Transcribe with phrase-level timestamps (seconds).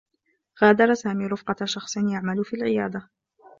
[0.61, 3.09] غادر سامي رفقة شخص يعمل في العيادة.